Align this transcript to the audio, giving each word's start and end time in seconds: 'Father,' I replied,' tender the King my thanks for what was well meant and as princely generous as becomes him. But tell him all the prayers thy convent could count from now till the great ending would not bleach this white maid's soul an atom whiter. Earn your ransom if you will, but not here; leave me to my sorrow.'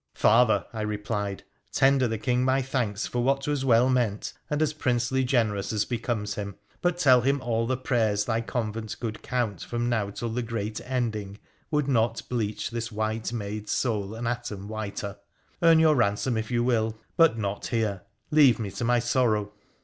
'Father,' 0.25 0.65
I 0.73 0.81
replied,' 0.81 1.43
tender 1.71 2.07
the 2.07 2.17
King 2.17 2.43
my 2.43 2.63
thanks 2.63 3.05
for 3.05 3.21
what 3.21 3.45
was 3.47 3.63
well 3.63 3.87
meant 3.87 4.33
and 4.49 4.59
as 4.59 4.73
princely 4.73 5.23
generous 5.23 5.71
as 5.71 5.85
becomes 5.85 6.33
him. 6.33 6.55
But 6.81 6.97
tell 6.97 7.21
him 7.21 7.39
all 7.39 7.67
the 7.67 7.77
prayers 7.77 8.25
thy 8.25 8.41
convent 8.41 8.99
could 8.99 9.21
count 9.21 9.61
from 9.61 9.89
now 9.89 10.09
till 10.09 10.29
the 10.31 10.41
great 10.41 10.81
ending 10.85 11.37
would 11.69 11.87
not 11.87 12.23
bleach 12.29 12.71
this 12.71 12.91
white 12.91 13.31
maid's 13.31 13.73
soul 13.73 14.15
an 14.15 14.25
atom 14.25 14.67
whiter. 14.67 15.17
Earn 15.61 15.77
your 15.77 15.93
ransom 15.93 16.35
if 16.35 16.49
you 16.49 16.63
will, 16.63 16.97
but 17.15 17.37
not 17.37 17.67
here; 17.67 18.01
leave 18.31 18.57
me 18.57 18.71
to 18.71 18.83
my 18.83 18.97
sorrow.' 18.97 19.53